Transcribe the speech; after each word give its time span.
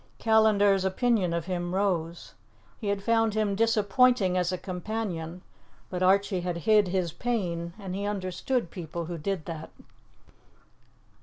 Callandar's 0.17 0.83
opinion 0.83 1.31
of 1.31 1.45
him 1.45 1.75
rose. 1.75 2.33
He 2.79 2.87
had 2.87 3.03
found 3.03 3.35
him 3.35 3.53
disappointing 3.53 4.35
as 4.35 4.51
a 4.51 4.57
companion, 4.57 5.43
but 5.91 6.01
Archie 6.01 6.41
had 6.41 6.57
hid 6.65 6.87
his 6.87 7.11
pain, 7.13 7.73
and 7.77 7.93
he 7.93 8.05
understood 8.07 8.71
people 8.71 9.05
who 9.05 9.19
did 9.19 9.45
that. 9.45 9.69